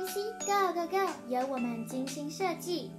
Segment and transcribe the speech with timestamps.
[0.00, 2.90] Go Go Go 由我们精心设计。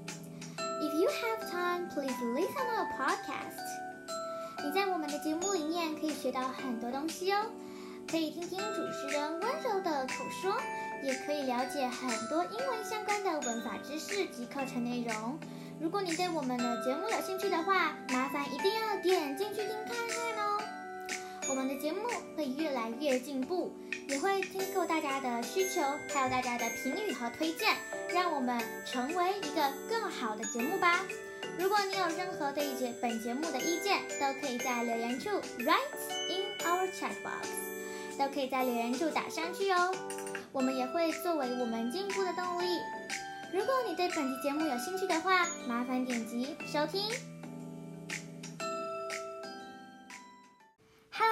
[0.57, 3.57] If you have time, please listen our podcast.
[4.63, 7.47] 你在我们的节目里面可以学到很多东西哦，
[8.07, 10.55] 可以听听主持人温柔的口说，
[11.03, 15.39] 也可以了解很多英文相关的文法知识及课程内容。
[15.79, 20.61] 如果你对我们的节目有兴趣的话，麻烦一定要点进去听看看哦。
[21.49, 22.01] 我们的节目
[22.37, 23.73] 会越来越进步，
[24.11, 25.81] 也会听够大家的需求，
[26.13, 27.77] 还有大家的评语和推荐，
[28.13, 30.99] 让我们成为一个更好的节目吧。
[31.57, 35.29] 如果你有任何对节本节目的意见，都可以在留言处
[35.59, 35.79] write
[36.29, 37.47] in our chat box，
[38.19, 39.95] 都可以在留言处打上去哦。
[40.51, 42.79] 我们也会作为我们进步的动力。
[43.53, 47.30] 如果你对本期节目有兴趣的话，麻烦点击收听。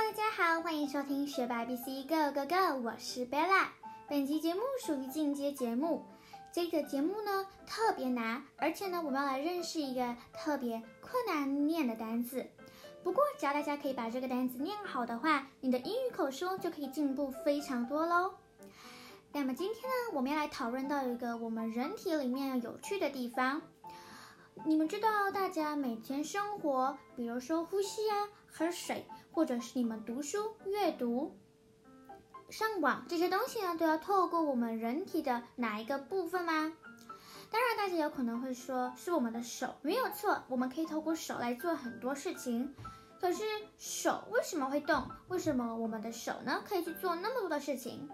[0.10, 3.68] 大家好，欢迎收听学霸 BC Go Go Go，我是 Bella。
[4.08, 6.04] 本期节目属于进阶节目。
[6.52, 12.44] 这个节目呢特别难，而且呢我们要来认识一个特别困难念的单词。
[13.04, 18.34] 不过只要大家可以把这个单词念好的话，你的英语口说就可以进步非常多喽。
[19.32, 23.62] 那么今天呢我们要来讨论到一个我们人体里面有趣的地方。
[24.66, 31.38] 你们知道大家每天生活，比如说呼吸啊、喝水，或者是你们读书、阅读。
[32.50, 36.74] 上网这些东西呢，都要透过我们人体的哪一个部分吗？
[37.52, 42.74] 当然，大家有可能会说是我们的手，没有错，我们可以透过手来做很多事情。
[43.20, 43.44] 可是
[43.78, 45.10] 手为什么会动？
[45.28, 48.08] 为什么我们的手呢可以去做那么多的事情？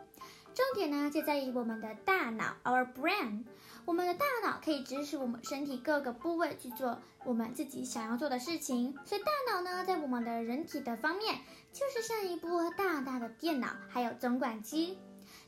[0.54, 3.44] 重点呢就在于我们的大脑，our brain。
[3.86, 11.40] 我们的大脑可以指使我们身体各个部位去做我们自己想要做的事情，所以大脑呢，在我们的人体的方面，
[11.72, 14.98] 就是像一部大大的电脑，还有总管机。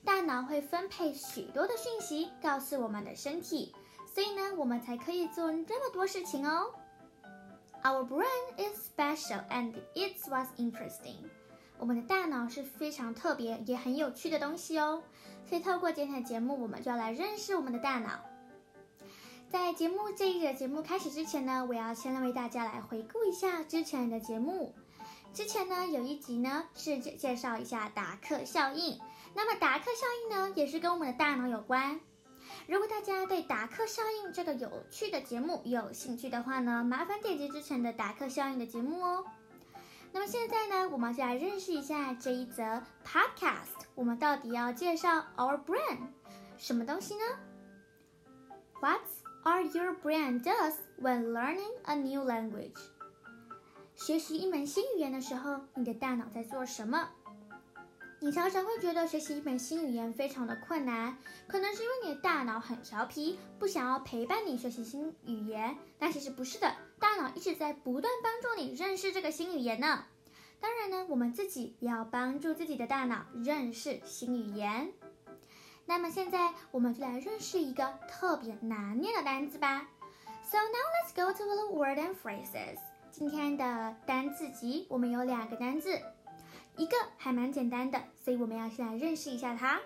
[0.05, 3.73] 大脑会分配许多的讯息告诉我们的身体，
[4.05, 6.67] 所以呢，我们才可以做这么多事情哦。
[7.83, 8.25] Our brain
[8.57, 11.25] is special and it's was interesting.
[11.79, 15.03] 我们的大脑是非常特别也很有趣的东西哦。
[15.47, 18.19] 所以透过今天的节目，我们就要来认识我们的大脑。
[19.49, 24.75] 在节目这一个节目开始之前呢，我要先来为大家来回顾一下之前的节目。
[25.33, 28.99] 之前呢有一集呢是介介绍一下达克效应，
[29.33, 31.99] 那么达克效应呢也是跟我们的大脑有关。
[32.67, 39.23] 如果大家对达克效应这个有趣的节目有兴趣的话呢，麻烦点击之前的达克效应的节目哦。
[40.11, 43.85] 那么现在呢，我们就来认识一下这一则 podcast。
[43.95, 45.97] 我们到底要介绍 our brain
[46.57, 47.23] 什么东西呢
[48.81, 49.16] ？What's
[49.47, 52.75] are your brain does when learning a new language？
[53.95, 57.07] 学习一门新语言的时候，你的大脑在做什么？
[58.19, 65.77] 你常常会觉得学习一门新语言非常的困难，可能是因为你的大脑很调皮，不想要陪伴你学习新语言。
[65.97, 70.03] 但其实不是的，大脑一直在不断帮助你认识这个新语言呢。
[70.59, 74.91] 当然呢，我们自己也要帮助自己的大脑认识新语言。
[75.87, 79.87] 那么现在我们就来认识一个特别难念的单词吧。
[80.43, 82.77] So now let's go to the word and phrases。
[83.09, 86.01] 今天的单词集我们有两个单字，
[86.75, 89.79] 一个还蛮简单的，所以我们要先来认识一下它。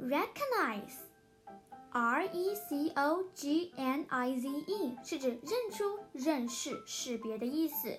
[0.00, 7.98] Recognize，R E C O G N I Z E 是指认出、认识、识别的意思。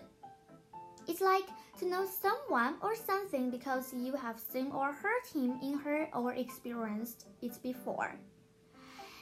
[1.05, 1.47] It's like
[1.78, 6.34] to know someone or something because you have seen or heard him in her or
[6.34, 8.10] experienced it before.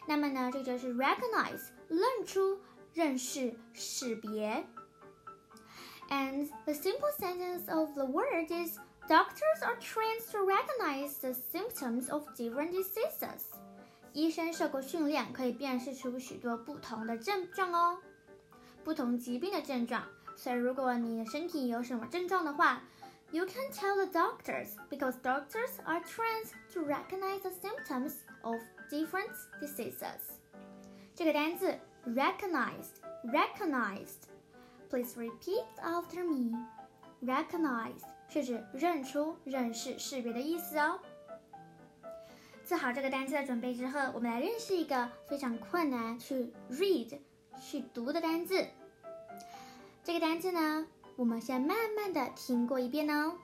[0.09, 2.61] 那么呢，这就是 recognize 认出、
[2.95, 4.65] 认识、识别。
[6.09, 8.79] And the simple sentence of the word is
[9.09, 13.43] doctors are trained to recognize the symptoms of different diseases.
[14.13, 17.99] 医生受过训练，可以辨识出许多不同的症状哦，
[18.85, 20.05] 不同疾病的症状。
[20.42, 22.82] 所以，如果你的身体有什么症状的话
[23.30, 28.60] ，you can tell the doctors because doctors are trained to recognize the symptoms of
[28.90, 29.30] different
[29.62, 30.40] diseases。
[31.14, 31.78] 这个单词
[32.08, 34.32] recognized，recognized。
[34.90, 36.58] Please repeat after me。
[37.22, 41.00] recognize 是指认出、认识、识别的意思哦。
[42.66, 47.20] 做好这个单词的准备之后，我们来认识一个非常困难去 read
[47.62, 48.66] 去读的单词。
[50.04, 53.36] 这个单词呢，我们先慢慢的听过一遍哦。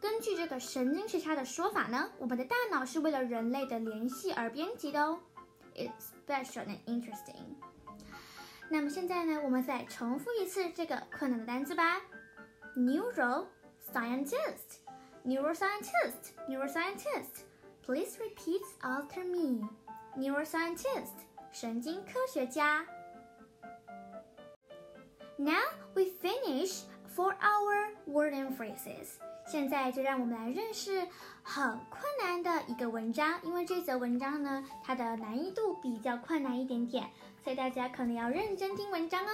[0.00, 5.18] 根据这个神经学家的说法呢，我们的大脑是为了人类的联系而编辑的哦。
[5.74, 7.44] It's special and interesting.
[8.70, 12.00] 那么现在呢，我们再重复一次这个困难的单词吧。
[12.77, 14.79] neuroscientist,
[15.25, 17.43] neuroscientist, neuroscientist.
[17.83, 19.61] Please repeat after me.
[20.17, 21.13] Neuroscientist,
[21.51, 22.85] 神经科学家.
[25.37, 25.61] Now
[25.93, 26.83] we finish
[27.13, 29.17] for our word and phrases.
[29.45, 31.07] 现在就让我们来认识
[31.43, 37.11] 很困难的一个文章，因为这则文章呢，它的难易度比较困难一点点，
[37.43, 39.29] 所以大家可能要认真听文章哦。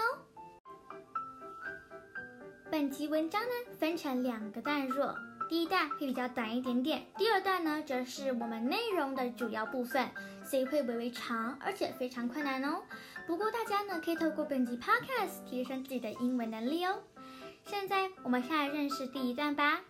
[2.77, 5.17] 本集文章呢分成两个段落，
[5.49, 10.07] 第一段会比较短一点点，第二段呢则是我们内容的主要部分，
[10.45, 12.83] 所以会微微长，而且非常困难哦。
[13.27, 16.99] 不过大家呢可以透过本集 podcast 提升自己的英文能力哦。
[17.65, 19.81] 现在我们先来认识第一段吧。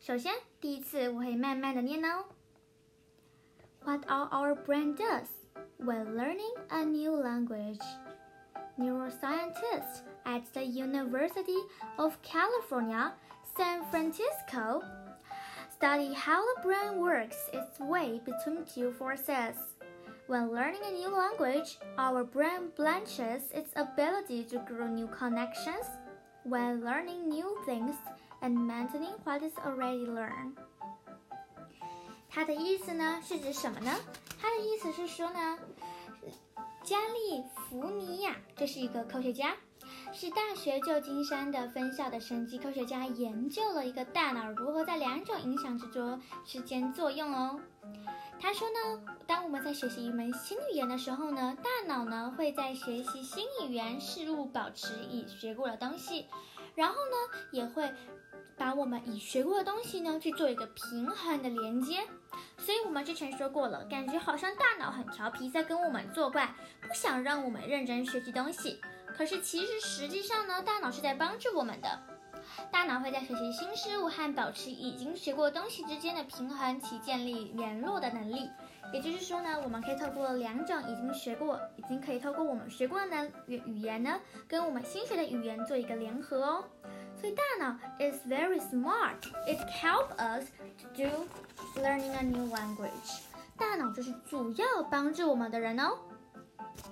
[0.00, 0.32] 首先，
[0.62, 2.24] 第一次我会慢慢的念哦。
[3.84, 5.26] What are our brain does
[5.78, 7.82] when learning a new language?
[8.79, 11.57] Neuroscientists at the University
[11.97, 13.13] of California,
[13.55, 14.81] San Francisco,
[15.71, 19.55] study how the brain works its way between two forces.
[20.27, 25.85] When learning a new language, our brain blanches its ability to grow new connections
[26.43, 27.95] when learning new things
[28.41, 30.57] and maintaining what is already learned.
[32.29, 33.91] 它的意思呢是指什么呢？
[34.41, 35.57] 它的意思是说呢，
[36.90, 39.54] 加利福尼亚这是一个科学家，
[40.12, 47.60] 是大学旧金山的分校的神经科学家，研究了一个大脑如何在两种影响之中之间作用哦。
[48.40, 56.26] 他说呢，当我们在学习一门新语言的时候呢，大脑呢会在学习新语言事物保持已学过的东西，
[56.80, 57.92] 然后呢也会
[58.56, 62.08] 把我们已学过的东西呢去做一个平衡的连接。
[62.56, 68.80] 所以我们之前说过了，感觉好像大脑很调皮，在跟我们作怪，不想让我们认真学习东西。
[69.14, 72.00] 可是其实实际上呢，大脑是在帮助我们的。
[72.70, 78.50] 大脑会在学习新事物和保持已经学过东西之间的平衡，其建立联络的能力。
[78.92, 86.64] 也就是说呢，我们可以透过两种已经学过、已经可以透过我们学过的语语言呢，跟我们新学的语言做一个联合哦。
[87.20, 89.20] 所以大脑 is very smart.
[89.46, 90.48] It help us
[90.80, 91.26] to do
[91.80, 93.22] learning a new language.
[93.56, 95.98] 大脑就是主要帮助我们的人哦。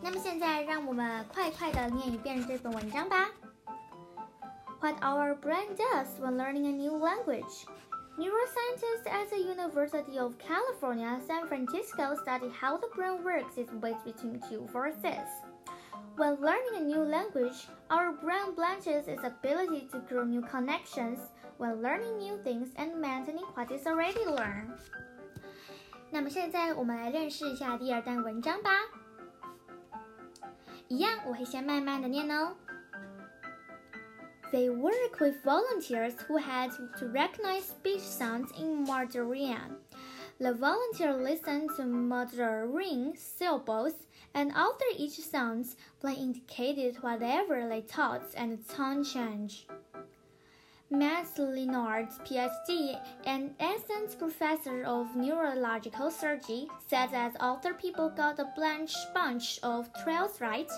[0.03, 3.31] 那么现在，让我们快快的念一遍这本文章吧。
[4.80, 7.66] What our brain does when learning a new language.
[8.20, 13.96] Neuroscientists at the University of California, San Francisco study how the brain works its way
[14.06, 15.26] between two forces.
[16.16, 21.18] When learning a new language, our brain blanches its ability to grow new connections
[21.58, 24.78] when learning new things and maintaining what is already learned.
[26.12, 28.70] 那么现在我们来认识一下第二段文章吧。
[30.88, 32.56] 一样，我会先慢慢的念哦。
[34.51, 39.77] They work with volunteers who had to recognize speech sounds in Mandarin.
[40.41, 43.93] The volunteer listened to Mandarin syllables,
[44.33, 45.67] and after each sound,
[46.01, 49.67] they indicated whatever they thought and tone change.
[50.91, 58.51] Matt Leonard, PhD and Assistant Professor of Neurological Surgery, said that after people got a
[58.57, 60.71] blank bunch of trials right,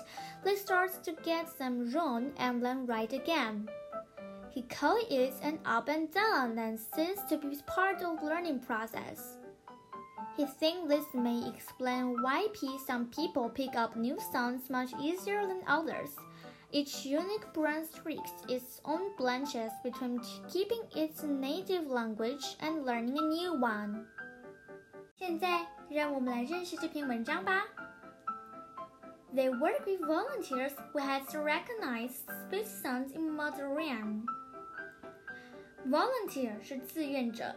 [0.43, 3.69] they start to get them wrong and then right again.
[4.49, 9.37] He called it an up and down and seems to be part of learning process.
[10.35, 12.47] He thinks this may explain why
[12.85, 16.09] some people pick up new sounds much easier than others.
[16.72, 23.22] Each unique brain strikes its own branches between keeping its native language and learning a
[23.22, 24.06] new one.
[25.16, 27.64] 现在，让我们来认识这篇文章吧。
[29.34, 32.12] They work with volunteers who had to recognize
[32.48, 34.24] speech sounds in Mandarin.
[35.86, 37.54] Volunteer 是志愿者，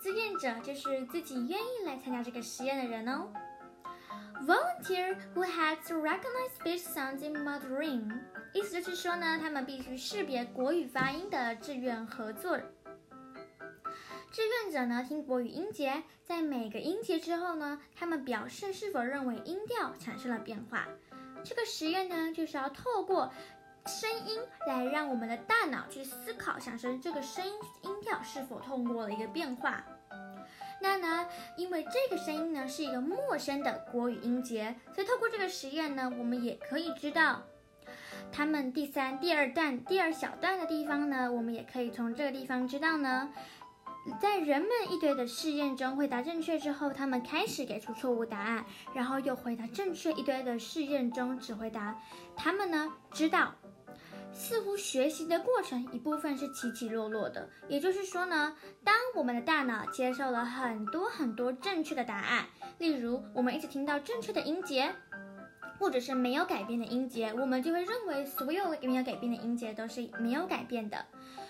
[0.00, 3.28] 志愿者就是自己愿意来参加这个实验的人哦。
[4.46, 8.20] Volunteer who had to recognize speech sounds in Mandarin，
[8.53, 12.57] 意思就是说呢，他们必须识别国语发音的志愿合作。
[14.31, 20.87] 志愿者呢，听国语音节，在每个音节之后呢，他们表示是否认为音调产生了变化。
[21.43, 23.31] 这个实验呢，就是要透过
[23.85, 29.83] 声音来让我们的大脑去思考，想说这个声音音调是否通过了一个变化。
[30.79, 37.41] 那呢，因为这个声音呢是一个陌生的国语音节，所以透过这个实验呢，我们也可以知道，
[38.31, 43.29] 他们第三、第二段、第二小段的地方呢，我们也可以从这个地方知道呢，
[44.21, 51.99] 在人们一堆的试验中回答正确之后，他们开始给出错误答案，然后又回答正确一堆的试验中只回答，
[52.35, 53.53] 他们呢知道。
[54.35, 62.47] 似乎学习的过程一部分是起起落落的，也就是说呢，当我们的大脑接受了很多很多正确的答案，
[62.79, 64.91] 例如我们一直听到正确的音节，
[65.79, 71.05] 或者是没有改变的音节，我们就会认为所有没有改变的音节都是没有改变的。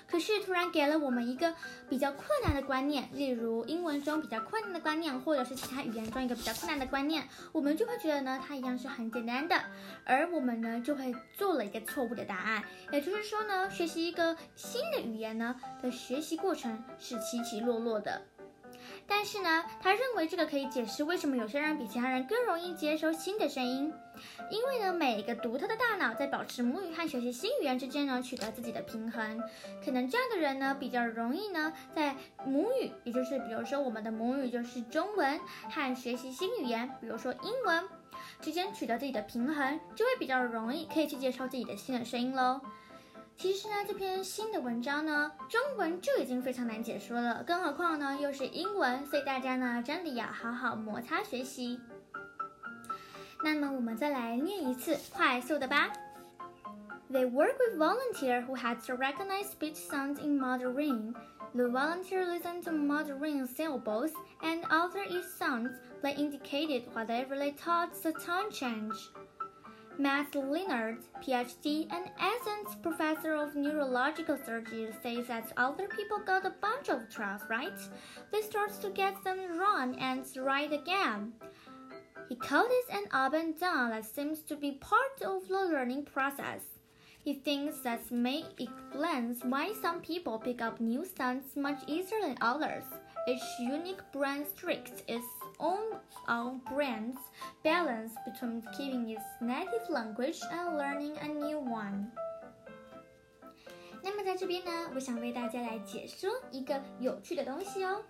[0.06, 1.56] 可是突然给了我们一个
[1.90, 9.56] 比较困难的观念，例如英文中比较困难的观念，或者是其他语言中一个比较困难的观念，我们就会觉得呢，它一样是很简单的，
[10.04, 12.64] 而我们呢就会做了一个错误的答案。
[12.92, 18.22] 也就是说呢，学习一个新的语言呢的学习过程是起起落落的。
[19.08, 23.94] 但是呢，他认为这个可以解释为什么有些人比其他人更容易接收新的声音，
[24.50, 29.42] 因为呢，每一个独特的大脑在保持母语和学习新语言之间呢取得自己的平衡。
[29.84, 37.84] 可能这样的人呢比较容易呢在母语，也就是比如说我们的母语就是中文和学习新语言，比如说英文
[38.42, 42.62] 之间取得自己的平衡，就会比较容易可以去接受自己的新的声音喽。
[43.37, 51.79] 其实呢，这篇新的文章呢，中文就已经非常难解说了，更何况呢又是英文，所以大家呢真的要好好摩擦学习。
[53.45, 55.93] 那么我们再来念一次快速的吧。
[57.11, 61.15] They work with volunteer who had to recognize speech sounds in Mandarin.
[61.55, 64.11] The volunteer listened to Mandarin syllables,
[64.43, 65.71] and after each sound,
[66.03, 68.95] they indicated whatever they thought the tone change.
[69.98, 76.54] Matt Leonard, PhD and assistant professor of neurological surgery, says that other people got a
[76.62, 77.80] bunch of trials right.
[78.32, 81.34] They start to get them wrong and right again.
[82.28, 86.06] He called this an up and down that seems to be part of the learning
[86.06, 86.73] process.
[87.25, 92.37] He thinks that may explains why some people pick up new sounds much easier than
[92.41, 92.85] others.
[93.27, 95.27] Each unique brain strikes its
[95.59, 97.19] own our brain's
[97.63, 102.11] balance between keeping its native language and learning a new one。
[104.03, 108.03] 那么在这边呢，我想为大家来解说一个有趣的东西哦。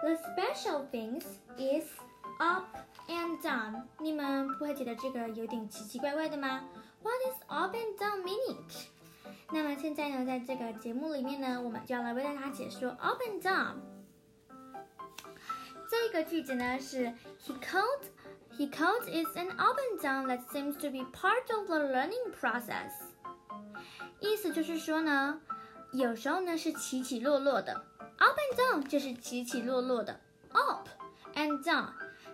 [0.00, 1.22] The special things
[1.56, 1.86] is
[2.40, 2.64] up
[3.06, 3.82] and down。
[4.00, 6.64] 你们不会觉得这个有点奇奇怪怪的吗
[7.04, 8.58] ？What is up and down meaning？
[9.52, 13.74] 那么现在呢，在这个节目里面呢，我们就要来为大家解说 up and down。
[15.90, 17.12] 这个句子呢是
[17.44, 18.04] He called
[18.56, 22.32] He called is an up and down that seems to be part of the learning
[22.38, 22.90] process。
[24.20, 25.40] 意思就是说呢，
[25.92, 27.84] 有时候呢是起起落落的，
[28.18, 30.20] up and down 就是起起落落的，
[30.52, 30.88] up
[31.34, 31.88] and down。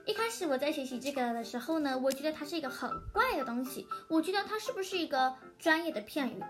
[0.06, 6.42] 一开始我在学习这个的时候呢，我觉得它是一个很怪的东西，我觉得它是不是一个专业的片语？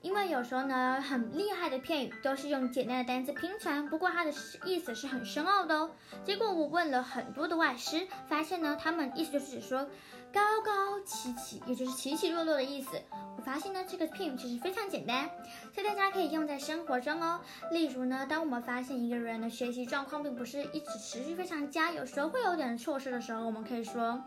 [0.00, 4.32] 因为有时候呢，很厉害的片语都是用简单的单词拼成，不过它的
[4.64, 5.90] 意思是很深奥的哦。
[6.24, 9.86] 结果我问了很多的外师，发现呢，他们意思就是说，
[10.36, 12.90] 高高起起，也就是起起落落的意思。
[13.38, 15.30] 我发现呢，这个片语其实非常简单，
[15.72, 17.40] 所以大家可以用在生活中哦。
[17.70, 24.22] 例如呢，当我们发现一个人的学习状况并不是一直持续非常佳，有时候会有点错失的时候，我们可以说，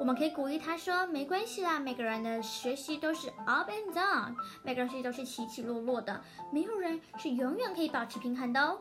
[0.00, 8.80] 我们可以鼓励他说，没关系啦，每个人的学习都是 up and down，每个人学习都是起起落落的，没有人是永远可以保持平衡的哦。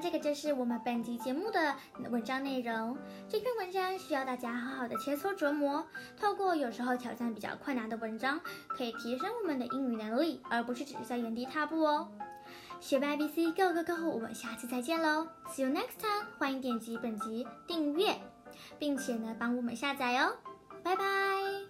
[0.00, 1.74] 这个就是我们本集节目的
[2.10, 2.96] 文章内容。
[3.28, 5.84] 这篇文章需要大家好好的切磋琢磨，
[6.16, 12.08] 透过有时候挑战比较困难的文章，可以提升我们的英语能力，而不是只是在原地踏步哦。
[12.80, 16.26] 学霸 ABC Go Go Go，我们下次再见喽！See you next time。
[16.38, 18.14] 欢迎点击本集订阅，
[18.78, 20.36] 并且呢帮我们下载哦。
[20.84, 21.67] 拜拜。